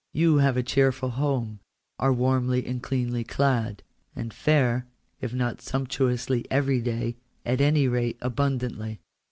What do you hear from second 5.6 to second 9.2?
sumptuously every day, at any rate abund antly.